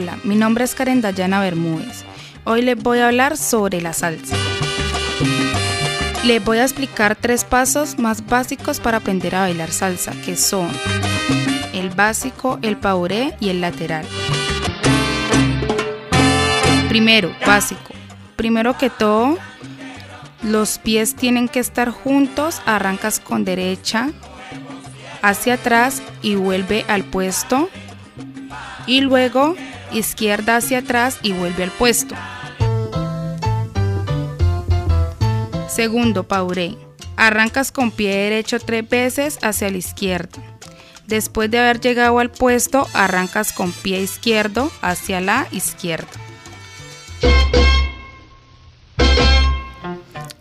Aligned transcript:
Hola, 0.00 0.16
mi 0.22 0.36
nombre 0.36 0.64
es 0.64 0.76
Karen 0.76 1.00
Dayana 1.00 1.40
Bermúdez. 1.40 2.04
Hoy 2.44 2.62
les 2.62 2.80
voy 2.80 3.00
a 3.00 3.08
hablar 3.08 3.36
sobre 3.36 3.80
la 3.80 3.92
salsa. 3.92 4.36
Les 6.22 6.44
voy 6.44 6.58
a 6.58 6.62
explicar 6.62 7.16
tres 7.16 7.42
pasos 7.42 7.98
más 7.98 8.24
básicos 8.24 8.78
para 8.78 8.98
aprender 8.98 9.34
a 9.34 9.40
bailar 9.40 9.72
salsa, 9.72 10.12
que 10.24 10.36
son 10.36 10.68
el 11.72 11.90
básico, 11.90 12.60
el 12.62 12.76
pauré 12.76 13.34
y 13.40 13.48
el 13.48 13.60
lateral. 13.60 14.06
Primero, 16.88 17.34
básico. 17.44 17.92
Primero 18.36 18.78
que 18.78 18.90
todo, 18.90 19.36
los 20.44 20.78
pies 20.78 21.16
tienen 21.16 21.48
que 21.48 21.58
estar 21.58 21.90
juntos, 21.90 22.62
arrancas 22.66 23.18
con 23.18 23.44
derecha 23.44 24.12
hacia 25.22 25.54
atrás 25.54 26.02
y 26.22 26.36
vuelve 26.36 26.84
al 26.86 27.02
puesto. 27.02 27.68
Y 28.86 29.00
luego 29.00 29.56
izquierda 29.92 30.56
hacia 30.56 30.78
atrás 30.78 31.18
y 31.22 31.32
vuelve 31.32 31.64
al 31.64 31.70
puesto. 31.70 32.14
Segundo, 35.68 36.24
pauré. 36.26 36.76
Arrancas 37.16 37.72
con 37.72 37.90
pie 37.90 38.16
derecho 38.16 38.58
tres 38.58 38.88
veces 38.88 39.38
hacia 39.42 39.70
la 39.70 39.76
izquierda. 39.76 40.42
Después 41.06 41.50
de 41.50 41.58
haber 41.58 41.80
llegado 41.80 42.18
al 42.18 42.30
puesto, 42.30 42.86
arrancas 42.92 43.52
con 43.52 43.72
pie 43.72 44.00
izquierdo 44.00 44.70
hacia 44.82 45.20
la 45.20 45.46
izquierda. 45.52 46.08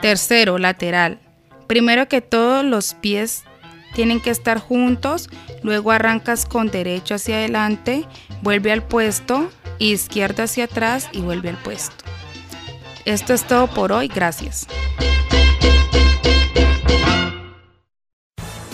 Tercero, 0.00 0.58
lateral. 0.58 1.18
Primero 1.66 2.08
que 2.08 2.20
todo, 2.20 2.62
los 2.62 2.94
pies 2.94 3.44
tienen 3.94 4.20
que 4.20 4.30
estar 4.30 4.58
juntos, 4.58 5.28
luego 5.62 5.90
arrancas 5.90 6.46
con 6.46 6.70
derecho 6.70 7.14
hacia 7.14 7.36
adelante, 7.36 8.06
vuelve 8.42 8.72
al 8.72 8.82
puesto, 8.82 9.50
izquierda 9.78 10.44
hacia 10.44 10.64
atrás 10.64 11.08
y 11.12 11.20
vuelve 11.20 11.50
al 11.50 11.56
puesto. 11.58 12.04
Esto 13.04 13.34
es 13.34 13.44
todo 13.44 13.66
por 13.68 13.92
hoy, 13.92 14.08
gracias. 14.08 14.66